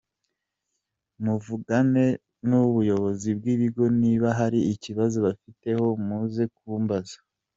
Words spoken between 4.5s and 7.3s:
ikibazo bamfiteho muze kumbaza.